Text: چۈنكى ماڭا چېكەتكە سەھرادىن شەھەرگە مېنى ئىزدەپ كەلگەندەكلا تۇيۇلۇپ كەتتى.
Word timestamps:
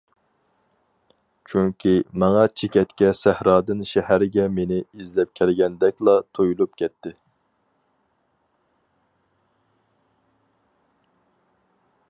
چۈنكى 1.49 1.91
ماڭا 2.23 2.45
چېكەتكە 2.61 3.09
سەھرادىن 3.19 3.83
شەھەرگە 3.91 4.47
مېنى 4.55 4.79
ئىزدەپ 5.03 5.35
كەلگەندەكلا 5.41 6.15
تۇيۇلۇپ 6.39 6.81
كەتتى. 6.83 7.15